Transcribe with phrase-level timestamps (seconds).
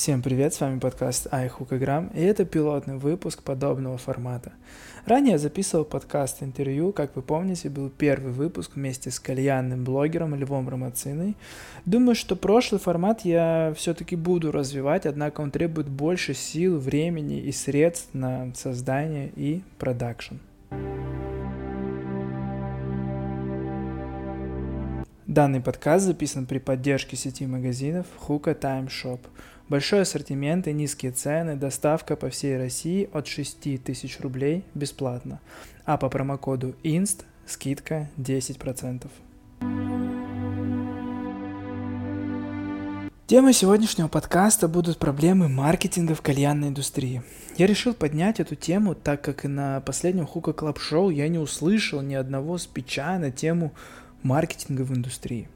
[0.00, 4.50] Всем привет, с вами подкаст iHookAgram, и это пилотный выпуск подобного формата.
[5.04, 10.34] Ранее я записывал подкаст интервью, как вы помните, был первый выпуск вместе с кальянным блогером
[10.34, 11.36] Львом Ромациной.
[11.84, 17.52] Думаю, что прошлый формат я все-таки буду развивать, однако он требует больше сил, времени и
[17.52, 20.36] средств на создание и продакшн.
[25.26, 29.20] Данный подкаст записан при поддержке сети магазинов Hookah Time Shop.
[29.70, 35.38] Большой ассортимент и низкие цены, доставка по всей России от 6 тысяч рублей бесплатно,
[35.84, 39.06] а по промокоду INST скидка 10%.
[43.28, 47.22] Темой сегодняшнего подкаста будут проблемы маркетинга в кальянной индустрии.
[47.56, 52.02] Я решил поднять эту тему, так как на последнем Hookah Club Show я не услышал
[52.02, 53.72] ни одного спича на тему
[54.24, 55.48] маркетинга в индустрии.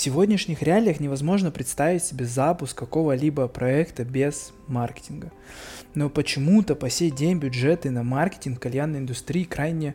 [0.00, 5.30] В сегодняшних реалиях невозможно представить себе запуск какого-либо проекта без маркетинга.
[5.94, 9.94] Но почему-то по сей день бюджеты на маркетинг кальянной индустрии крайне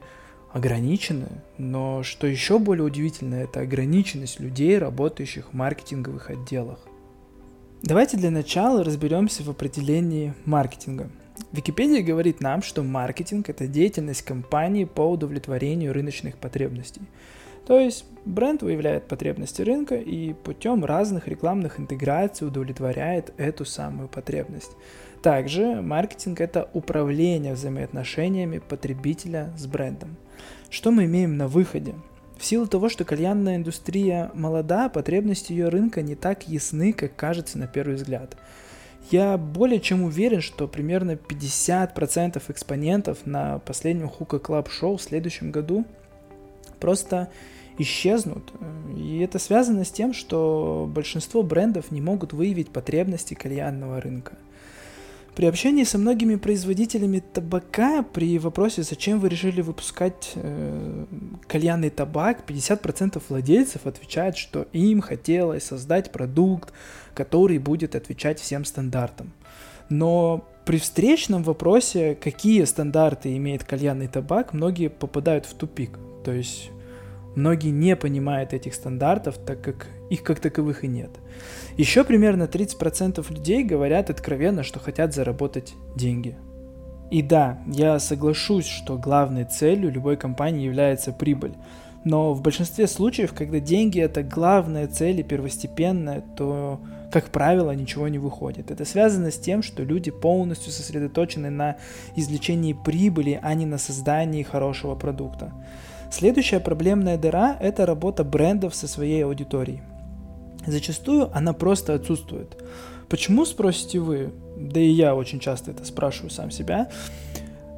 [0.53, 1.25] ограничены,
[1.58, 6.86] но что еще более удивительно, это ограниченность людей, работающих в маркетинговых отделах.
[7.81, 11.09] Давайте для начала разберемся в определении маркетинга.
[11.52, 17.02] Википедия говорит нам, что маркетинг– это деятельность компании по удовлетворению рыночных потребностей–
[17.66, 24.72] то есть бренд выявляет потребности рынка и путем разных рекламных интеграций удовлетворяет эту самую потребность.
[25.22, 30.17] Также маркетинг– это управление взаимоотношениями потребителя с брендом.
[30.69, 31.95] Что мы имеем на выходе?
[32.38, 37.57] В силу того, что кальянная индустрия молода, потребности ее рынка не так ясны, как кажется
[37.57, 38.38] на первый взгляд.
[39.09, 45.52] Я более чем уверен, что примерно 50% экспонентов на последнем Hookah Club Show в следующем
[45.52, 45.85] году
[46.86, 47.30] просто
[47.80, 48.53] исчезнут.
[48.95, 54.34] И это связано с тем, что большинство брендов не могут выявить потребности кальянного рынка.
[55.35, 61.06] При общении со многими производителями табака при вопросе, зачем вы решили выпускать э,
[61.47, 66.72] кальянный табак, 50% владельцев отвечают, что им хотелось создать продукт,
[67.16, 69.34] который будет отвечать всем стандартам.
[69.90, 75.97] Но при встречном вопросе, какие стандарты имеет кальянный табак, многие попадают в тупик.
[76.23, 76.72] То есть
[77.35, 81.12] Многие не понимают этих стандартов, так как их как таковых и нет.
[81.78, 86.38] Еще примерно 30% людей говорят откровенно, что хотят заработать деньги.
[87.12, 91.53] И да, я соглашусь, что главной целью любой компании является прибыль.
[92.06, 96.79] Но в большинстве случаев, когда деньги это главная цель и первостепенная, то,
[97.12, 98.69] как правило, ничего не выходит.
[98.69, 101.78] Это связано с тем, что люди полностью сосредоточены на
[102.16, 105.52] извлечении прибыли, а не на создании хорошего продукта.
[106.11, 109.81] Следующая проблемная дыра– это работа брендов со своей аудиторией.
[110.66, 112.57] Зачастую она просто отсутствует.
[113.09, 116.89] Почему, спросите вы, да и я очень часто это спрашиваю сам себя,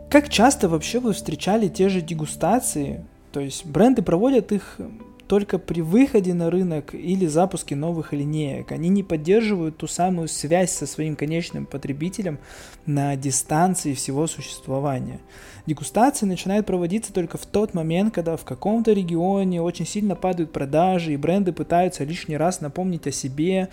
[0.09, 4.79] как часто вообще вы встречали те же дегустации, то есть бренды проводят их
[5.27, 8.71] только при выходе на рынок или запуске новых линеек.
[8.71, 12.39] Они не поддерживают ту самую связь со своим конечным потребителем
[12.85, 15.19] на дистанции всего существования.
[15.65, 21.13] Дегустации начинают проводиться только в тот момент, когда в каком-то регионе очень сильно падают продажи,
[21.13, 23.69] и бренды пытаются лишний раз напомнить о себе,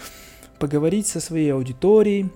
[0.59, 2.31] поговорить со своей аудиторией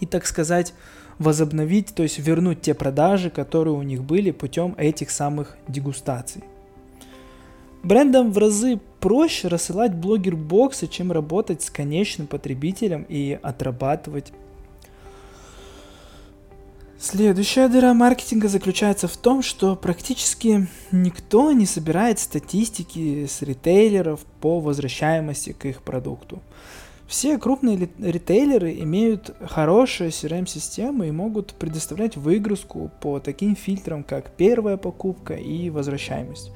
[0.00, 0.74] и, так сказать,
[1.18, 6.42] возобновить, то есть вернуть те продажи, которые у них были путем этих самых дегустаций.
[7.82, 14.32] Брендам в разы проще рассылать блогер-боксы, чем работать с конечным потребителем и отрабатывать
[17.02, 24.60] Следующая дыра маркетинга заключается в том, что практически никто не собирает статистики с ритейлеров по
[24.60, 26.42] возвращаемости к их продукту.
[27.08, 34.76] Все крупные ритейлеры имеют хорошие CRM-системы и могут предоставлять выгрузку по таким фильтрам, как первая
[34.76, 36.52] покупка и возвращаемость.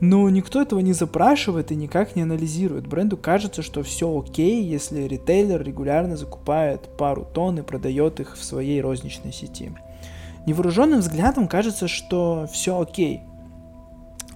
[0.00, 2.86] Но никто этого не запрашивает и никак не анализирует.
[2.86, 8.44] Бренду кажется, что все окей, если ритейлер регулярно закупает пару тонн и продает их в
[8.44, 9.72] своей розничной сети.
[10.46, 13.22] Невооруженным взглядом кажется, что все окей.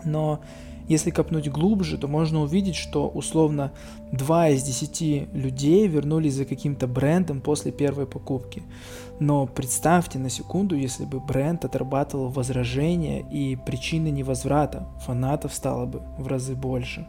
[0.04, 0.40] Но
[0.92, 3.72] если копнуть глубже, то можно увидеть, что условно
[4.12, 8.62] 2 из 10 людей вернулись за каким-то брендом после первой покупки.
[9.18, 16.02] Но представьте на секунду, если бы бренд отрабатывал возражения и причины невозврата, фанатов стало бы
[16.18, 17.06] в разы больше.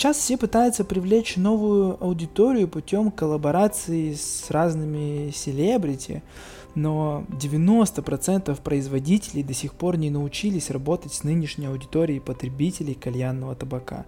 [0.00, 6.22] Сейчас все пытаются привлечь новую аудиторию путем коллаборации с разными селебрити,
[6.74, 14.06] но 90% производителей до сих пор не научились работать с нынешней аудиторией потребителей кальянного табака.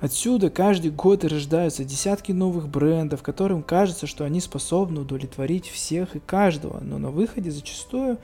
[0.00, 6.20] Отсюда каждый год рождаются десятки новых брендов, которым кажется, что они способны удовлетворить всех и
[6.20, 8.18] каждого, но на выходе зачастую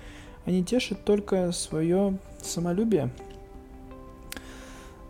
[0.44, 3.10] они тешат только свое самолюбие.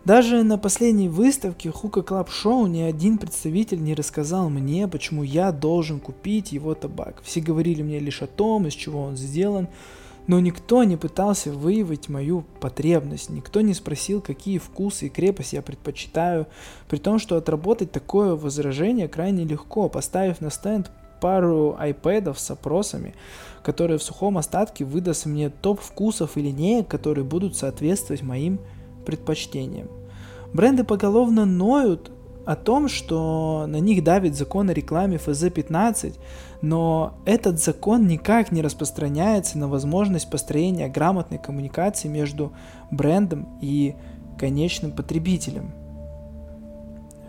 [0.09, 5.51] Даже на последней выставке Hookah Club Show ни один представитель не рассказал мне, почему я
[5.51, 7.21] должен купить его табак.
[7.21, 9.67] Все говорили мне лишь о том, из чего он сделан,
[10.25, 15.61] но никто не пытался выявить мою потребность, никто не спросил, какие вкусы и крепость я
[15.61, 16.47] предпочитаю,
[16.89, 20.89] при том, что отработать такое возражение крайне легко, поставив на стенд
[21.21, 23.13] пару айпэдов с опросами,
[23.61, 28.59] которые в сухом остатке выдаст мне топ вкусов и линеек, которые будут соответствовать моим
[29.05, 29.98] предпочтениям.
[30.53, 32.11] Бренды поголовно ноют
[32.45, 36.15] о том, что на них давит закон о рекламе ФЗ-15,
[36.61, 42.53] но этот закон никак не распространяется на возможность построения грамотной коммуникации между
[42.89, 43.95] брендом и
[44.37, 45.73] конечным потребителем.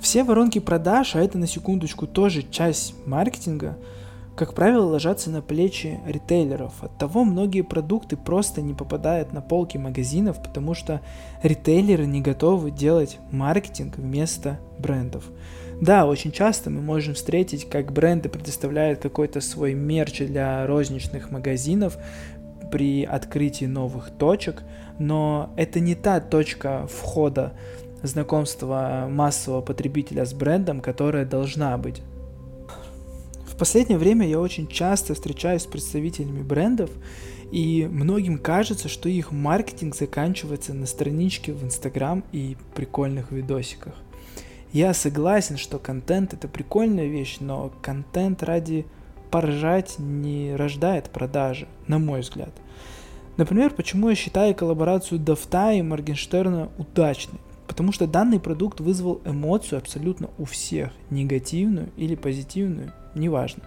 [0.00, 3.76] Все воронки продаж, а это на секундочку тоже часть маркетинга–
[4.37, 6.82] как правило, ложатся на плечи ритейлеров.
[6.82, 11.00] Оттого многие продукты просто не попадают на полки магазинов, потому что
[11.43, 15.25] ритейлеры не готовы делать маркетинг вместо брендов.
[15.81, 21.99] Да, очень часто мы можем встретить, как бренды предоставляют какой-то свой мерч для розничных магазинов
[22.71, 24.62] при открытии новых точек,
[24.99, 27.55] но это не та точка входа
[28.03, 32.03] знакомства массового потребителя с брендом, которая должна быть
[33.60, 36.90] последнее время я очень часто встречаюсь с представителями брендов,
[37.52, 43.92] и многим кажется, что их маркетинг заканчивается на страничке в Инстаграм и прикольных видосиках.
[44.72, 48.86] Я согласен, что контент это прикольная вещь, но контент ради
[49.30, 52.54] поржать не рождает продажи, на мой взгляд.
[53.36, 57.40] Например, почему я считаю коллаборацию Дафта и Моргенштерна удачной?
[57.66, 63.62] Потому что данный продукт вызвал эмоцию абсолютно у всех, негативную или позитивную, неважно.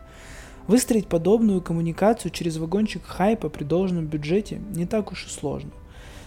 [0.67, 5.71] Выстроить подобную коммуникацию через вагончик хайпа при должном бюджете не так уж и сложно.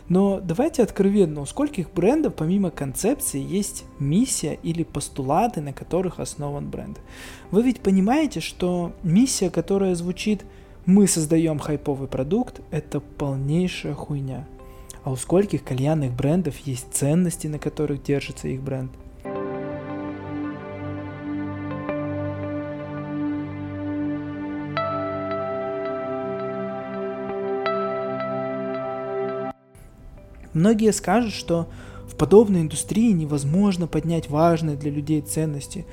[0.09, 6.71] Но давайте откровенно, у скольких брендов помимо концепции есть миссия или постулаты, на которых основан
[6.71, 7.01] бренд.
[7.51, 10.45] Вы ведь понимаете, что миссия, которая звучит
[10.85, 14.47] «мы создаем хайповый продукт», это полнейшая хуйня.
[15.03, 18.93] А у скольких кальянных брендов есть ценности, на которых держится их бренд–
[30.57, 31.67] Многие скажут, что
[32.09, 35.85] в подобной индустрии невозможно поднять важные для людей ценности.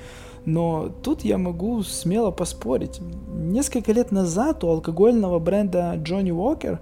[0.46, 2.98] Но тут я могу смело поспорить.
[3.30, 6.78] Несколько лет назад у алкогольного бренда Johnny Walker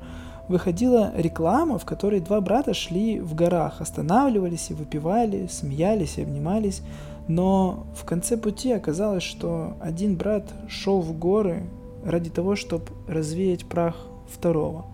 [0.47, 6.83] выходила реклама, в которой два брата шли в горах, останавливались и выпивали, смеялись и обнимались.
[7.27, 11.65] Но в конце пути оказалось, что один брат шел в горы
[12.05, 13.97] ради того, чтобы развеять прах
[14.33, 14.85] второго.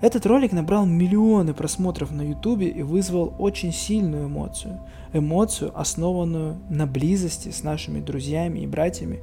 [0.00, 4.80] Этот ролик набрал миллионы просмотров на ютубе и вызвал очень сильную эмоцию.
[5.12, 9.20] Эмоцию, основанную на близости с нашими друзьями и братьями,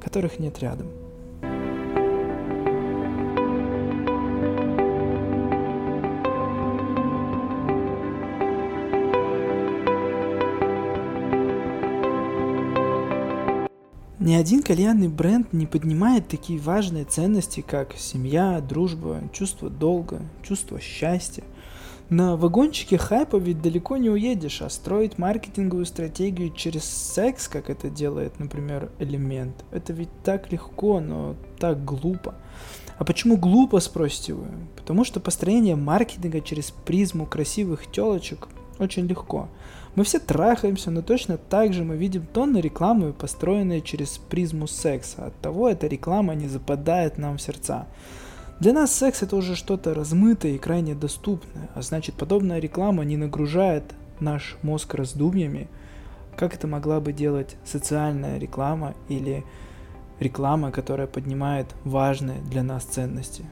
[0.00, 0.88] которых нет рядом.
[14.24, 20.80] Ни один кальянный бренд не поднимает такие важные ценности, как семья, дружба, чувство долга, чувство
[20.80, 21.44] счастья.
[22.08, 27.90] На вагончике хайпа ведь далеко не уедешь, а строить маркетинговую стратегию через секс, как это
[27.90, 32.34] делает, например, элемент, это ведь так легко, но так глупо.
[32.96, 34.46] А почему глупо, спросите вы?
[34.74, 39.50] Потому что построение маркетинга через призму красивых телочек очень легко.
[39.94, 45.26] Мы все трахаемся, но точно так же мы видим тонны рекламы, построенные через призму секса.
[45.26, 47.86] Оттого эта реклама не западает нам в сердца.
[48.58, 53.16] Для нас секс это уже что-то размытое и крайне доступное, а значит подобная реклама не
[53.16, 53.84] нагружает
[54.20, 55.68] наш мозг раздумьями,
[56.36, 59.44] как это могла бы делать социальная реклама или
[60.18, 63.44] реклама, которая поднимает важные для нас ценности.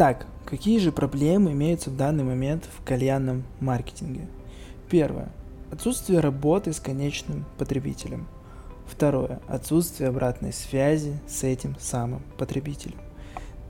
[0.00, 4.28] Итак, какие же проблемы имеются в данный момент в кальянном маркетинге?
[4.88, 5.28] Первое.
[5.70, 8.26] Отсутствие работы с конечным потребителем.
[8.86, 9.40] Второе.
[9.46, 12.96] Отсутствие обратной связи с этим самым потребителем.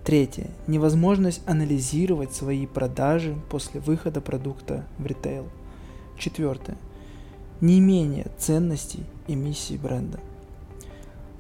[0.05, 0.47] Третье.
[0.69, 5.49] Невозможность анализировать свои продажи после выхода продукта в ритейл.
[6.17, 6.77] Четвертое.
[7.61, 10.21] Неимение ценностей и миссии бренда.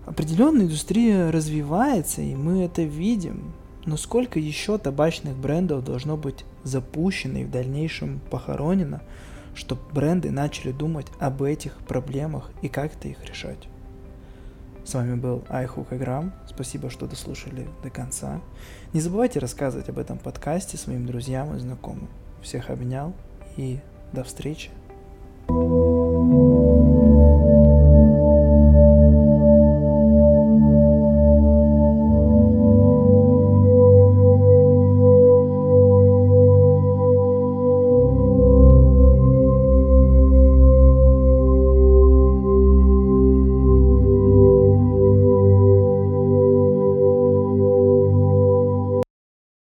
[0.04, 3.52] Определенная индустрия развивается, и мы это видим,
[3.86, 9.02] но сколько еще табачных брендов должно быть запущено и в дальнейшем похоронено,
[9.54, 13.68] чтобы бренды начали думать об этих проблемах и как-то их решать.
[14.84, 16.32] С вами был Айхук Играм.
[16.48, 18.40] Спасибо, что дослушали до конца.
[18.92, 22.08] Не забывайте рассказывать об этом подкасте своим друзьям и знакомым.
[22.42, 23.14] Всех обнял
[23.56, 23.78] и
[24.12, 24.70] до встречи.
[25.48, 25.89] thank you